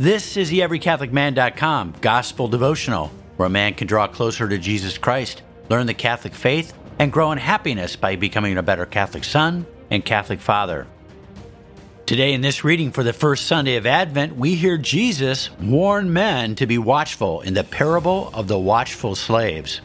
This 0.00 0.36
is 0.36 0.48
the 0.48 0.60
EveryCatholicMan.com 0.60 1.94
Gospel 2.00 2.46
Devotional, 2.46 3.10
where 3.36 3.48
a 3.48 3.50
man 3.50 3.74
can 3.74 3.88
draw 3.88 4.06
closer 4.06 4.48
to 4.48 4.56
Jesus 4.56 4.96
Christ, 4.96 5.42
learn 5.68 5.86
the 5.86 5.94
Catholic 5.94 6.34
faith, 6.34 6.72
and 7.00 7.12
grow 7.12 7.32
in 7.32 7.38
happiness 7.38 7.96
by 7.96 8.14
becoming 8.14 8.56
a 8.56 8.62
better 8.62 8.86
Catholic 8.86 9.24
son 9.24 9.66
and 9.90 10.04
Catholic 10.04 10.38
father. 10.38 10.86
Today, 12.06 12.32
in 12.32 12.42
this 12.42 12.62
reading 12.62 12.92
for 12.92 13.02
the 13.02 13.12
first 13.12 13.46
Sunday 13.46 13.74
of 13.74 13.86
Advent, 13.86 14.36
we 14.36 14.54
hear 14.54 14.78
Jesus 14.78 15.50
warn 15.58 16.12
men 16.12 16.54
to 16.54 16.66
be 16.68 16.78
watchful 16.78 17.40
in 17.40 17.54
the 17.54 17.64
parable 17.64 18.30
of 18.34 18.46
the 18.46 18.58
watchful 18.58 19.16
slaves. 19.16 19.80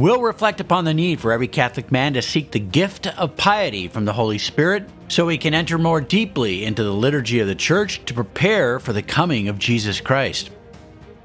We'll 0.00 0.22
reflect 0.22 0.62
upon 0.62 0.86
the 0.86 0.94
need 0.94 1.20
for 1.20 1.30
every 1.30 1.46
Catholic 1.46 1.92
man 1.92 2.14
to 2.14 2.22
seek 2.22 2.52
the 2.52 2.58
gift 2.58 3.06
of 3.06 3.36
piety 3.36 3.86
from 3.86 4.06
the 4.06 4.14
Holy 4.14 4.38
Spirit 4.38 4.88
so 5.08 5.28
he 5.28 5.36
can 5.36 5.52
enter 5.52 5.76
more 5.76 6.00
deeply 6.00 6.64
into 6.64 6.82
the 6.82 6.90
liturgy 6.90 7.40
of 7.40 7.46
the 7.46 7.54
Church 7.54 8.02
to 8.06 8.14
prepare 8.14 8.80
for 8.80 8.94
the 8.94 9.02
coming 9.02 9.48
of 9.48 9.58
Jesus 9.58 10.00
Christ. 10.00 10.48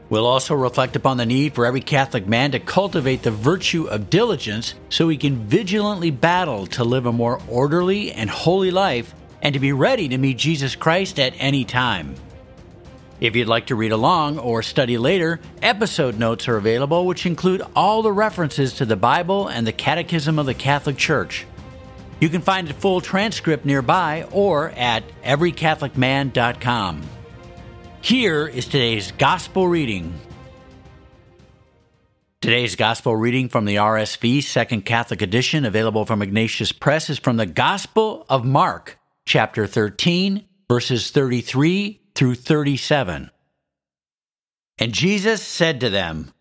We'll 0.10 0.28
also 0.28 0.56
reflect 0.56 0.98
upon 0.98 1.16
the 1.16 1.26
need 1.26 1.56
for 1.56 1.66
every 1.66 1.80
Catholic 1.80 2.28
man 2.28 2.52
to 2.52 2.60
cultivate 2.60 3.24
the 3.24 3.32
virtue 3.32 3.86
of 3.86 4.10
diligence 4.10 4.74
so 4.90 5.08
he 5.08 5.16
can 5.16 5.48
vigilantly 5.48 6.12
battle 6.12 6.68
to 6.68 6.84
live 6.84 7.06
a 7.06 7.14
more 7.14 7.40
orderly 7.48 8.12
and 8.12 8.30
holy 8.30 8.72
life 8.72 9.16
and 9.42 9.54
to 9.54 9.60
be 9.62 9.72
ready 9.72 10.10
to 10.10 10.18
meet 10.18 10.38
Jesus 10.38 10.76
Christ 10.76 11.18
at 11.18 11.34
any 11.38 11.64
time. 11.64 12.14
If 13.26 13.36
you'd 13.36 13.48
like 13.48 13.66
to 13.68 13.76
read 13.76 13.92
along 13.92 14.38
or 14.38 14.62
study 14.62 15.00
later, 15.00 15.40
episode 15.64 16.20
notes 16.20 16.48
are 16.48 16.58
available, 16.58 17.08
which 17.08 17.26
include 17.26 17.64
all 17.76 18.04
the 18.04 18.12
references 18.12 18.74
to 18.74 18.86
the 18.86 18.96
Bible 18.96 19.48
and 19.48 19.66
the 19.66 19.72
Catechism 19.72 20.38
of 20.38 20.46
the 20.46 20.54
Catholic 20.54 20.96
Church. 20.96 21.48
You 22.20 22.30
can 22.30 22.42
find 22.42 22.70
a 22.70 22.74
full 22.74 23.02
transcript 23.02 23.66
nearby 23.66 24.28
or 24.32 24.70
at 24.70 25.04
everycatholicman.com. 25.24 27.02
Here 28.02 28.46
is 28.46 28.66
today's 28.66 29.12
Gospel 29.14 29.68
reading. 29.68 30.14
Today's 32.42 32.76
Gospel 32.76 33.16
reading 33.16 33.50
from 33.50 33.66
the 33.66 33.78
RSV 33.78 34.44
Second 34.44 34.86
Catholic 34.86 35.24
Edition, 35.24 35.66
available 35.66 36.06
from 36.06 36.22
Ignatius 36.22 36.72
Press, 36.72 37.10
is 37.10 37.18
from 37.18 37.38
the 37.38 37.48
Gospel 37.48 38.24
of 38.30 38.46
Mark, 38.46 39.00
chapter 39.26 39.66
13, 39.66 40.46
verses 40.70 41.10
33 41.10 42.02
through 42.16 42.36
37. 42.36 43.30
And 44.78 44.94
Jesus 44.94 45.42
said 45.42 45.80
to 45.82 45.90
them, 45.90 46.34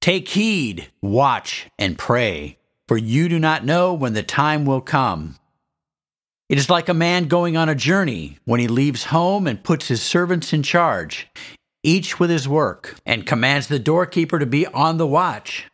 Take 0.00 0.28
heed, 0.28 0.90
watch, 1.02 1.68
and 1.78 1.98
pray 1.98 2.58
for 2.90 2.98
you 2.98 3.28
do 3.28 3.38
not 3.38 3.64
know 3.64 3.94
when 3.94 4.14
the 4.14 4.22
time 4.24 4.64
will 4.64 4.80
come. 4.80 5.36
It 6.48 6.58
is 6.58 6.68
like 6.68 6.88
a 6.88 6.92
man 6.92 7.28
going 7.28 7.56
on 7.56 7.68
a 7.68 7.74
journey 7.76 8.40
when 8.46 8.58
he 8.58 8.66
leaves 8.66 9.04
home 9.04 9.46
and 9.46 9.62
puts 9.62 9.86
his 9.86 10.02
servants 10.02 10.52
in 10.52 10.64
charge, 10.64 11.28
each 11.84 12.18
with 12.18 12.30
his 12.30 12.48
work, 12.48 12.96
and 13.06 13.24
commands 13.24 13.68
the 13.68 13.78
doorkeeper 13.78 14.40
to 14.40 14.44
be 14.46 14.66
on 14.66 14.98
the 14.98 15.06
watch. 15.06 15.70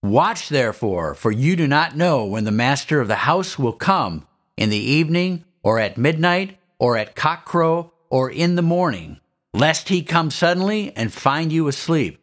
Watch 0.00 0.48
therefore, 0.48 1.16
for 1.16 1.32
you 1.32 1.56
do 1.56 1.66
not 1.66 1.96
know 1.96 2.24
when 2.24 2.44
the 2.44 2.52
master 2.52 3.00
of 3.00 3.08
the 3.08 3.16
house 3.26 3.58
will 3.58 3.72
come, 3.72 4.24
in 4.56 4.70
the 4.70 4.76
evening, 4.76 5.44
or 5.64 5.80
at 5.80 5.98
midnight, 5.98 6.56
or 6.82 6.96
at 6.96 7.14
cockcrow, 7.14 7.92
or 8.10 8.28
in 8.28 8.56
the 8.56 8.60
morning, 8.60 9.20
lest 9.54 9.88
he 9.88 10.02
come 10.02 10.32
suddenly 10.32 10.92
and 10.96 11.12
find 11.12 11.52
you 11.52 11.68
asleep. 11.68 12.20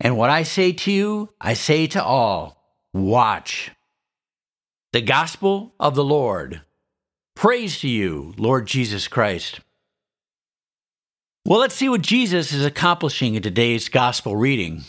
And 0.00 0.16
what 0.16 0.30
I 0.30 0.42
say 0.42 0.72
to 0.72 0.90
you, 0.90 1.28
I 1.38 1.52
say 1.52 1.86
to 1.88 2.02
all 2.02 2.64
watch. 2.94 3.70
The 4.94 5.02
Gospel 5.02 5.74
of 5.78 5.94
the 5.94 6.02
Lord. 6.02 6.62
Praise 7.36 7.78
to 7.80 7.88
you, 7.88 8.32
Lord 8.38 8.66
Jesus 8.66 9.06
Christ. 9.06 9.60
Well, 11.44 11.60
let's 11.60 11.74
see 11.74 11.90
what 11.90 12.00
Jesus 12.00 12.54
is 12.54 12.64
accomplishing 12.64 13.34
in 13.34 13.42
today's 13.42 13.90
Gospel 13.90 14.34
reading. 14.34 14.84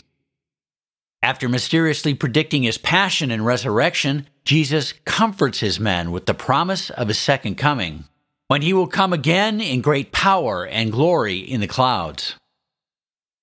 After 1.22 1.50
mysteriously 1.50 2.14
predicting 2.14 2.62
his 2.62 2.78
passion 2.78 3.30
and 3.30 3.44
resurrection, 3.44 4.26
Jesus 4.46 4.94
comforts 5.04 5.60
his 5.60 5.78
men 5.78 6.12
with 6.12 6.24
the 6.24 6.32
promise 6.32 6.88
of 6.88 7.08
his 7.08 7.18
second 7.18 7.56
coming, 7.56 8.04
when 8.48 8.62
he 8.62 8.72
will 8.72 8.86
come 8.86 9.12
again 9.12 9.60
in 9.60 9.80
great 9.80 10.12
power 10.12 10.66
and 10.66 10.92
glory 10.92 11.38
in 11.38 11.60
the 11.60 11.66
clouds. 11.66 12.34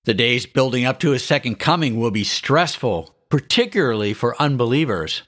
The 0.04 0.14
days 0.14 0.46
building 0.46 0.84
up 0.84 0.98
to 1.00 1.10
his 1.10 1.24
second 1.24 1.56
coming 1.56 1.98
will 1.98 2.10
be 2.10 2.24
stressful 2.24 3.14
particularly 3.32 4.12
for 4.12 4.40
unbelievers. 4.42 5.22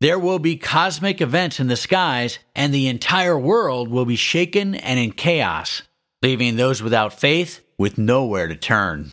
There 0.00 0.18
will 0.18 0.40
be 0.40 0.56
cosmic 0.56 1.20
events 1.20 1.60
in 1.60 1.68
the 1.68 1.76
skies, 1.76 2.40
and 2.52 2.74
the 2.74 2.88
entire 2.88 3.38
world 3.38 3.88
will 3.88 4.04
be 4.04 4.16
shaken 4.16 4.74
and 4.74 4.98
in 4.98 5.12
chaos, 5.12 5.82
leaving 6.20 6.56
those 6.56 6.82
without 6.82 7.12
faith 7.12 7.60
with 7.78 7.96
nowhere 7.96 8.48
to 8.48 8.56
turn. 8.56 9.12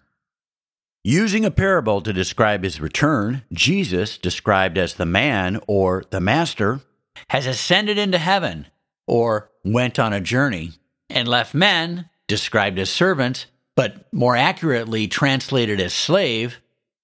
Using 1.04 1.46
a 1.46 1.52
parable 1.52 2.02
to 2.02 2.12
describe 2.12 2.64
his 2.64 2.82
return, 2.82 3.44
Jesus, 3.54 4.18
described 4.18 4.80
as 4.80 4.96
the 4.96 5.06
man 5.06 5.60
or 5.68 6.04
the 6.10 6.20
master, 6.20 6.82
has 7.30 7.46
ascended 7.46 8.00
into 8.00 8.18
heaven 8.18 8.66
or 9.08 9.52
went 9.64 10.00
on 10.00 10.14
a 10.14 10.22
journey, 10.22 10.72
and 11.10 11.28
left 11.28 11.54
men, 11.54 12.10
described 12.28 12.80
as 12.80 12.90
servants, 12.90 13.46
but 13.76 14.12
more 14.14 14.36
accurately 14.36 15.08
translated 15.08 15.80
as 15.80 15.94
slave, 15.94 16.60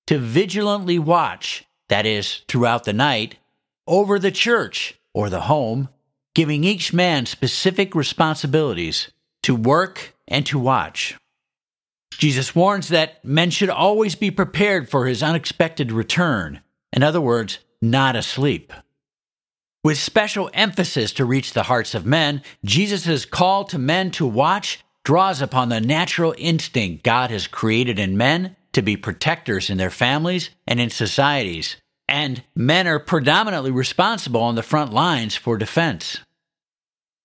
to 0.07 0.17
vigilantly 0.17 0.99
watch, 0.99 1.65
that 1.87 2.05
is, 2.05 2.41
throughout 2.47 2.83
the 2.83 2.93
night, 2.93 3.37
over 3.87 4.19
the 4.19 4.31
church 4.31 4.99
or 5.13 5.29
the 5.29 5.41
home, 5.41 5.89
giving 6.35 6.63
each 6.63 6.93
man 6.93 7.25
specific 7.25 7.95
responsibilities 7.95 9.11
to 9.43 9.55
work 9.55 10.15
and 10.27 10.45
to 10.45 10.59
watch. 10.59 11.17
Jesus 12.11 12.53
warns 12.53 12.89
that 12.89 13.23
men 13.23 13.49
should 13.49 13.69
always 13.69 14.15
be 14.15 14.31
prepared 14.31 14.89
for 14.89 15.05
his 15.05 15.23
unexpected 15.23 15.91
return, 15.91 16.61
in 16.91 17.03
other 17.03 17.21
words, 17.21 17.59
not 17.81 18.15
asleep. 18.15 18.73
With 19.81 19.97
special 19.97 20.49
emphasis 20.53 21.13
to 21.13 21.25
reach 21.25 21.53
the 21.53 21.63
hearts 21.63 21.95
of 21.95 22.05
men, 22.05 22.41
Jesus' 22.65 23.23
call 23.23 23.63
to 23.65 23.79
men 23.79 24.11
to 24.11 24.25
watch 24.25 24.83
draws 25.05 25.41
upon 25.41 25.69
the 25.69 25.79
natural 25.79 26.35
instinct 26.37 27.03
God 27.05 27.31
has 27.31 27.47
created 27.47 27.97
in 27.97 28.17
men 28.17 28.57
to 28.73 28.81
be 28.81 28.97
protectors 28.97 29.69
in 29.69 29.77
their 29.77 29.89
families 29.89 30.49
and 30.67 30.81
in 30.81 30.89
societies, 30.89 31.77
and 32.09 32.43
men 32.53 32.87
are 32.87 32.99
predominantly 32.99 33.71
responsible 33.71 34.41
on 34.41 34.55
the 34.55 34.63
front 34.63 34.91
lines 34.91 35.37
for 35.37 35.57
defense. 35.57 36.19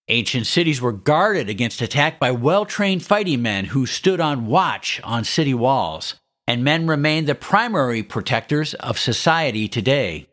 Ancient 0.06 0.47
cities 0.47 0.81
were 0.81 0.92
guarded 0.92 1.48
against 1.48 1.82
attack 1.82 2.21
by 2.21 2.31
well 2.31 2.65
trained 2.65 3.03
fighting 3.03 3.42
men 3.42 3.65
who 3.65 3.84
stood 3.84 4.21
on 4.21 4.47
watch 4.47 5.00
on 5.03 5.25
city 5.25 5.54
walls, 5.54 6.15
and 6.47 6.62
men 6.62 6.86
remain 6.86 7.25
the 7.25 7.34
primary 7.34 8.04
protectors 8.04 8.75
of 8.75 8.97
society 8.97 9.66
today. 9.66 10.28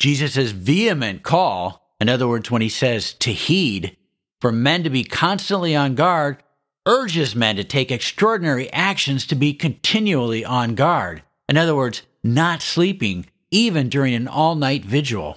Jesus' 0.00 0.50
vehement 0.50 1.22
call, 1.22 1.86
in 2.00 2.08
other 2.08 2.26
words, 2.26 2.50
when 2.50 2.62
he 2.62 2.70
says 2.70 3.12
to 3.14 3.32
heed, 3.32 3.98
for 4.40 4.50
men 4.50 4.82
to 4.82 4.90
be 4.90 5.04
constantly 5.04 5.76
on 5.76 5.94
guard, 5.94 6.42
urges 6.86 7.36
men 7.36 7.56
to 7.56 7.64
take 7.64 7.90
extraordinary 7.90 8.72
actions 8.72 9.26
to 9.26 9.34
be 9.34 9.52
continually 9.52 10.42
on 10.42 10.74
guard. 10.74 11.22
In 11.50 11.58
other 11.58 11.76
words, 11.76 12.00
not 12.24 12.62
sleeping, 12.62 13.26
even 13.50 13.90
during 13.90 14.14
an 14.14 14.26
all 14.26 14.54
night 14.54 14.86
vigil. 14.86 15.36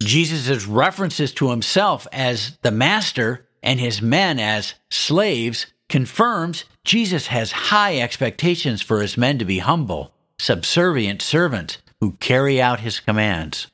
Jesus' 0.00 0.66
references 0.66 1.32
to 1.32 1.50
himself 1.50 2.06
as 2.12 2.56
the 2.62 2.70
master 2.70 3.48
and 3.64 3.80
his 3.80 4.00
men 4.00 4.38
as 4.38 4.74
slaves 4.90 5.66
confirms 5.88 6.64
Jesus 6.84 7.26
has 7.26 7.50
high 7.50 7.98
expectations 7.98 8.80
for 8.80 9.02
his 9.02 9.18
men 9.18 9.40
to 9.40 9.44
be 9.44 9.58
humble, 9.58 10.14
subservient 10.38 11.20
servants 11.20 11.78
who 12.00 12.12
carry 12.12 12.60
out 12.60 12.80
his 12.80 13.00
commands. 13.00 13.68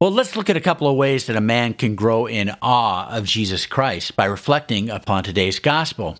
Well, 0.00 0.12
let's 0.12 0.36
look 0.36 0.48
at 0.48 0.56
a 0.56 0.60
couple 0.60 0.88
of 0.88 0.96
ways 0.96 1.26
that 1.26 1.34
a 1.34 1.40
man 1.40 1.74
can 1.74 1.96
grow 1.96 2.26
in 2.26 2.54
awe 2.62 3.08
of 3.08 3.24
Jesus 3.24 3.66
Christ 3.66 4.14
by 4.14 4.26
reflecting 4.26 4.90
upon 4.90 5.24
today's 5.24 5.58
gospel. 5.58 6.18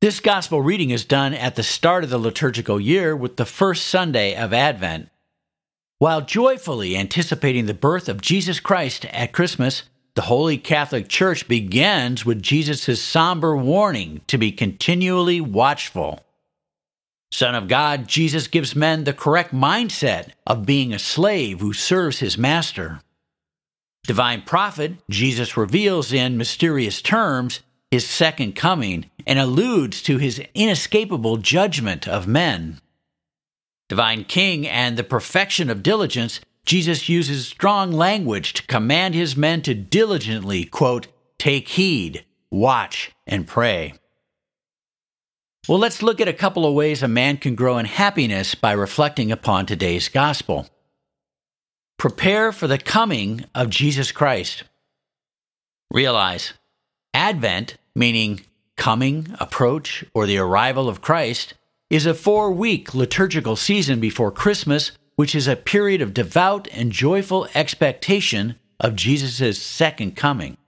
This 0.00 0.18
gospel 0.18 0.60
reading 0.60 0.90
is 0.90 1.04
done 1.04 1.32
at 1.32 1.54
the 1.54 1.62
start 1.62 2.02
of 2.02 2.10
the 2.10 2.18
liturgical 2.18 2.80
year 2.80 3.14
with 3.14 3.36
the 3.36 3.46
first 3.46 3.86
Sunday 3.86 4.34
of 4.34 4.52
Advent. 4.52 5.10
While 5.98 6.22
joyfully 6.22 6.96
anticipating 6.96 7.66
the 7.66 7.72
birth 7.72 8.08
of 8.08 8.20
Jesus 8.20 8.60
Christ 8.60 9.06
at 9.06 9.32
Christmas, 9.32 9.84
the 10.14 10.22
Holy 10.22 10.58
Catholic 10.58 11.08
Church 11.08 11.46
begins 11.46 12.26
with 12.26 12.42
Jesus' 12.42 13.00
somber 13.00 13.56
warning 13.56 14.22
to 14.26 14.38
be 14.38 14.50
continually 14.50 15.40
watchful. 15.40 16.25
Son 17.30 17.54
of 17.54 17.68
God, 17.68 18.06
Jesus 18.06 18.46
gives 18.46 18.76
men 18.76 19.04
the 19.04 19.12
correct 19.12 19.52
mindset 19.52 20.30
of 20.46 20.66
being 20.66 20.92
a 20.92 20.98
slave 20.98 21.60
who 21.60 21.72
serves 21.72 22.20
his 22.20 22.38
master. 22.38 23.00
Divine 24.06 24.42
prophet, 24.42 24.92
Jesus 25.10 25.56
reveals 25.56 26.12
in 26.12 26.36
mysterious 26.38 27.02
terms 27.02 27.60
his 27.90 28.06
second 28.06 28.54
coming 28.54 29.10
and 29.26 29.38
alludes 29.38 30.02
to 30.02 30.18
his 30.18 30.40
inescapable 30.54 31.38
judgment 31.38 32.06
of 32.06 32.28
men. 32.28 32.80
Divine 33.88 34.24
King 34.24 34.66
and 34.66 34.96
the 34.96 35.04
perfection 35.04 35.70
of 35.70 35.82
diligence, 35.82 36.40
Jesus 36.64 37.08
uses 37.08 37.46
strong 37.46 37.92
language 37.92 38.52
to 38.54 38.66
command 38.66 39.14
his 39.14 39.36
men 39.36 39.62
to 39.62 39.74
diligently, 39.74 40.64
quote, 40.64 41.08
Take 41.38 41.68
heed, 41.68 42.24
watch, 42.50 43.12
and 43.26 43.46
pray. 43.46 43.94
Well, 45.68 45.80
let's 45.80 46.00
look 46.00 46.20
at 46.20 46.28
a 46.28 46.32
couple 46.32 46.64
of 46.64 46.74
ways 46.74 47.02
a 47.02 47.08
man 47.08 47.38
can 47.38 47.56
grow 47.56 47.78
in 47.78 47.86
happiness 47.86 48.54
by 48.54 48.70
reflecting 48.70 49.32
upon 49.32 49.66
today's 49.66 50.08
gospel. 50.08 50.68
Prepare 51.98 52.52
for 52.52 52.68
the 52.68 52.78
coming 52.78 53.44
of 53.52 53.68
Jesus 53.68 54.12
Christ. 54.12 54.62
Realize 55.90 56.52
Advent, 57.12 57.78
meaning 57.96 58.42
coming, 58.76 59.34
approach, 59.40 60.04
or 60.14 60.24
the 60.24 60.38
arrival 60.38 60.88
of 60.88 61.00
Christ, 61.00 61.54
is 61.90 62.06
a 62.06 62.14
four 62.14 62.52
week 62.52 62.94
liturgical 62.94 63.56
season 63.56 63.98
before 63.98 64.30
Christmas, 64.30 64.92
which 65.16 65.34
is 65.34 65.48
a 65.48 65.56
period 65.56 66.00
of 66.00 66.14
devout 66.14 66.68
and 66.70 66.92
joyful 66.92 67.48
expectation 67.56 68.54
of 68.78 68.94
Jesus' 68.94 69.60
second 69.60 70.14
coming. 70.14 70.58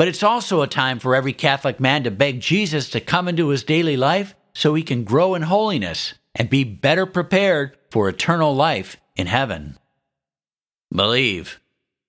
But 0.00 0.08
it's 0.08 0.22
also 0.22 0.62
a 0.62 0.66
time 0.66 0.98
for 0.98 1.14
every 1.14 1.34
Catholic 1.34 1.78
man 1.78 2.04
to 2.04 2.10
beg 2.10 2.40
Jesus 2.40 2.88
to 2.88 3.02
come 3.02 3.28
into 3.28 3.48
his 3.48 3.64
daily 3.64 3.98
life 3.98 4.34
so 4.54 4.72
he 4.72 4.82
can 4.82 5.04
grow 5.04 5.34
in 5.34 5.42
holiness 5.42 6.14
and 6.34 6.48
be 6.48 6.64
better 6.64 7.04
prepared 7.04 7.76
for 7.90 8.08
eternal 8.08 8.56
life 8.56 8.96
in 9.14 9.26
heaven. 9.26 9.76
Believe. 10.90 11.60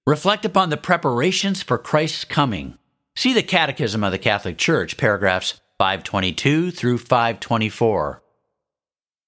Reflect 0.07 0.45
upon 0.45 0.69
the 0.69 0.77
preparations 0.77 1.63
for 1.63 1.77
Christ's 1.77 2.23
coming. 2.23 2.77
See 3.17 3.33
the 3.33 3.43
Catechism 3.43 4.05
of 4.05 4.13
the 4.13 4.17
Catholic 4.17 4.57
Church, 4.57 4.95
paragraphs 4.95 5.59
522 5.77 6.71
through 6.71 6.97
524. 6.97 8.23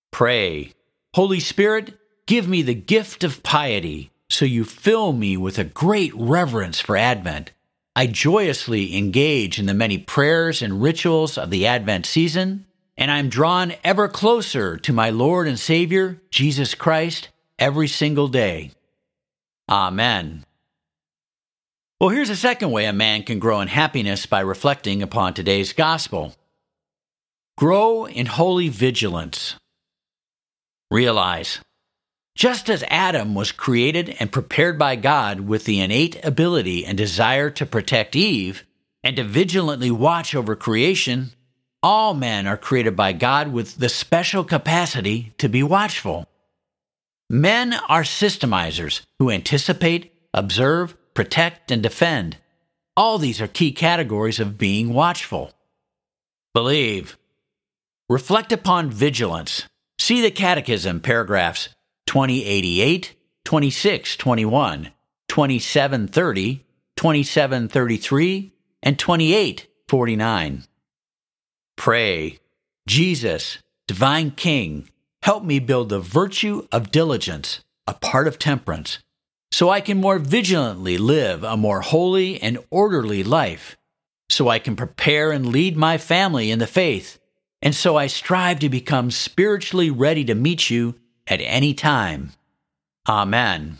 Pray. 0.10 0.72
Holy 1.14 1.42
Spirit, 1.42 1.98
give 2.28 2.48
me 2.48 2.62
the 2.62 2.74
gift 2.74 3.26
of 3.26 3.44
piety 3.44 4.12
so 4.30 4.46
you 4.46 4.64
fill 4.64 5.12
me 5.12 5.36
with 5.36 5.60
a 5.60 5.66
great 5.66 6.14
reverence 6.16 6.80
for 6.80 6.96
Advent 6.96 7.52
I 7.96 8.08
joyously 8.08 8.98
engage 8.98 9.60
in 9.60 9.68
the 9.68 9.74
many 9.74 10.00
prayers 10.00 10.62
and 10.62 10.82
rituals 10.82 11.38
of 11.38 11.52
the 11.52 11.68
Advent 11.68 12.08
season, 12.08 12.66
and 12.98 13.12
I'm 13.12 13.30
drawn 13.30 13.74
ever 13.84 14.08
closer 14.08 14.78
to 14.78 14.94
my 14.94 15.12
Lord 15.12 15.48
and 15.48 15.60
Savior, 15.60 16.20
Jesus 16.32 16.74
Christ, 16.74 17.30
every 17.60 17.88
single 17.88 18.28
day. 18.28 18.72
Amen. 19.70 20.44
Well, 22.00 22.10
here's 22.10 22.32
a 22.32 22.36
second 22.36 22.72
way 22.72 22.86
a 22.86 22.94
man 22.94 23.24
can 23.24 23.40
grow 23.40 23.62
in 23.62 23.68
happiness 23.68 24.26
by 24.26 24.42
reflecting 24.42 25.04
upon 25.04 25.34
today's 25.34 25.72
gospel. 25.72 26.36
Grow 27.58 28.08
in 28.08 28.26
holy 28.26 28.70
vigilance. 28.70 29.56
Realize 30.90 31.60
just 32.36 32.70
as 32.70 32.84
Adam 32.88 33.36
was 33.36 33.52
created 33.52 34.16
and 34.20 34.32
prepared 34.32 34.80
by 34.80 34.96
God 34.96 35.42
with 35.42 35.66
the 35.66 35.80
innate 35.80 36.24
ability 36.26 36.86
and 36.86 36.98
desire 36.98 37.50
to 37.52 37.66
protect 37.66 38.16
Eve 38.16 38.66
and 39.04 39.16
to 39.18 39.24
vigilantly 39.24 39.92
watch 39.92 40.34
over 40.34 40.56
creation, 40.56 41.32
all 41.84 42.14
men 42.14 42.48
are 42.48 42.58
created 42.58 42.96
by 42.96 43.14
God 43.14 43.52
with 43.52 43.78
the 43.78 43.90
special 43.90 44.44
capacity 44.44 45.34
to 45.38 45.48
be 45.48 45.62
watchful. 45.62 46.28
Men 47.30 47.74
are 47.74 48.04
systemizers 48.04 49.02
who 49.20 49.30
anticipate, 49.30 50.14
observe, 50.34 50.96
protect, 51.14 51.72
and 51.72 51.84
defend. 51.84 52.38
All 52.96 53.18
these 53.18 53.42
are 53.42 53.48
key 53.48 53.72
categories 53.72 54.40
of 54.40 54.58
being 54.58 54.94
watchful. 54.94 55.52
Believe. 56.54 57.18
Reflect 58.10 58.52
upon 58.52 58.90
vigilance. 58.90 59.68
See 59.98 60.22
the 60.22 60.32
Catechism, 60.32 61.00
paragraphs 61.00 61.70
2088, 62.06 63.16
2621, 63.46 64.92
2730, 65.28 66.66
2733, 66.96 68.54
and 68.82 69.00
2849. 69.00 70.64
Pray, 71.76 72.40
Jesus, 72.88 73.58
Divine 73.88 74.32
King, 74.32 74.90
help 75.24 75.44
me 75.44 75.60
build 75.60 75.90
the 75.90 76.00
virtue 76.00 76.68
of 76.72 76.92
diligence, 76.92 77.62
a 77.88 77.94
part 77.94 78.28
of 78.28 78.40
temperance, 78.40 79.00
so 79.52 79.70
I 79.70 79.82
can 79.82 79.98
more 79.98 80.20
vigilantly 80.20 80.98
live 80.98 81.44
a 81.44 81.58
more 81.58 81.82
holy 81.82 82.42
and 82.42 82.60
orderly 82.70 83.24
life, 83.24 83.78
so 84.30 84.50
I 84.50 84.60
can 84.60 84.76
prepare 84.76 85.32
and 85.32 85.48
lead 85.48 85.78
my 85.78 85.98
family 85.98 86.52
in 86.52 86.60
the 86.60 86.68
faith, 86.68 87.20
and 87.62 87.74
so 87.76 87.96
I 87.96 88.08
strive 88.08 88.60
to 88.60 88.70
become 88.70 89.12
spiritually 89.12 89.90
ready 89.90 90.26
to 90.26 90.36
meet 90.36 90.70
you 90.70 90.96
at 91.28 91.40
any 91.42 91.74
time. 91.74 92.32
Amen. 93.08 93.78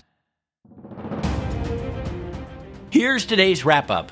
Here's 2.90 3.26
today's 3.26 3.66
wrap 3.66 3.90
up. 3.90 4.12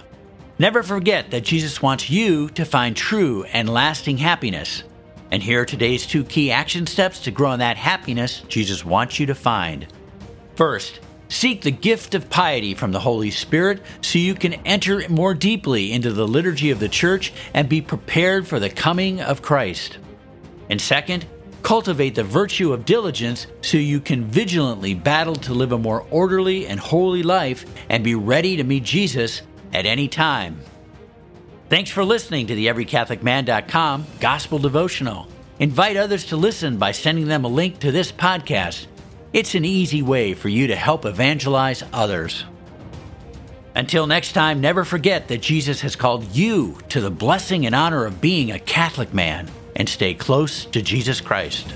Never 0.57 0.83
forget 0.83 1.31
that 1.31 1.43
Jesus 1.43 1.81
wants 1.81 2.09
you 2.09 2.49
to 2.49 2.65
find 2.65 2.95
true 2.95 3.43
and 3.45 3.69
lasting 3.69 4.17
happiness. 4.17 4.83
And 5.31 5.41
here 5.41 5.61
are 5.61 5.65
today's 5.65 6.05
two 6.05 6.23
key 6.23 6.51
action 6.51 6.85
steps 6.85 7.19
to 7.21 7.31
grow 7.31 7.53
in 7.53 7.59
that 7.59 7.77
happiness 7.77 8.41
Jesus 8.47 8.85
wants 8.85 9.19
you 9.19 9.25
to 9.27 9.35
find. 9.35 9.87
First, 10.55 10.99
seek 11.29 11.61
the 11.61 11.71
gift 11.71 12.13
of 12.15 12.29
piety 12.29 12.73
from 12.73 12.91
the 12.91 12.99
Holy 12.99 13.31
Spirit 13.31 13.81
so 14.01 14.19
you 14.19 14.35
can 14.35 14.53
enter 14.65 15.07
more 15.09 15.33
deeply 15.33 15.93
into 15.93 16.11
the 16.11 16.27
liturgy 16.27 16.69
of 16.69 16.79
the 16.79 16.89
church 16.89 17.31
and 17.53 17.69
be 17.69 17.81
prepared 17.81 18.47
for 18.47 18.59
the 18.59 18.69
coming 18.69 19.21
of 19.21 19.41
Christ. 19.41 19.97
And 20.69 20.81
second, 20.81 21.25
Cultivate 21.61 22.15
the 22.15 22.23
virtue 22.23 22.73
of 22.73 22.85
diligence 22.85 23.47
so 23.61 23.77
you 23.77 23.99
can 23.99 24.25
vigilantly 24.25 24.93
battle 24.93 25.35
to 25.35 25.53
live 25.53 25.71
a 25.71 25.77
more 25.77 26.05
orderly 26.09 26.67
and 26.67 26.79
holy 26.79 27.23
life 27.23 27.65
and 27.89 28.03
be 28.03 28.15
ready 28.15 28.57
to 28.57 28.63
meet 28.63 28.83
Jesus 28.83 29.41
at 29.73 29.85
any 29.85 30.07
time. 30.07 30.59
Thanks 31.69 31.89
for 31.89 32.03
listening 32.03 32.47
to 32.47 32.55
the 32.55 32.67
EveryCatholicMan.com 32.67 34.05
Gospel 34.19 34.59
Devotional. 34.59 35.27
Invite 35.59 35.95
others 35.95 36.25
to 36.25 36.37
listen 36.37 36.77
by 36.77 36.91
sending 36.91 37.27
them 37.27 37.45
a 37.45 37.47
link 37.47 37.79
to 37.79 37.91
this 37.91 38.11
podcast. 38.11 38.87
It's 39.31 39.55
an 39.55 39.63
easy 39.63 40.01
way 40.01 40.33
for 40.33 40.49
you 40.49 40.67
to 40.67 40.75
help 40.75 41.05
evangelize 41.05 41.83
others. 41.93 42.43
Until 43.75 44.05
next 44.05 44.33
time, 44.33 44.59
never 44.59 44.83
forget 44.83 45.29
that 45.29 45.41
Jesus 45.41 45.79
has 45.81 45.95
called 45.95 46.35
you 46.35 46.77
to 46.89 46.99
the 46.99 47.11
blessing 47.11 47.65
and 47.65 47.73
honor 47.73 48.05
of 48.05 48.19
being 48.19 48.51
a 48.51 48.59
Catholic 48.59 49.13
man 49.13 49.49
and 49.81 49.89
stay 49.89 50.13
close 50.13 50.65
to 50.65 50.79
Jesus 50.79 51.19
Christ. 51.19 51.73